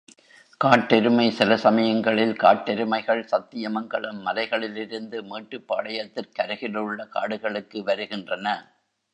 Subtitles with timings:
[0.61, 8.47] காட்டெருமை சில சமயங்களில் காட்டெருமைகள் சத்தியமங்கலம் மலைகளிலிருந்து மேட்டுப்பாளையத்திற் கருகிலுள்ள காடுகளுக்கு வருகின்றன.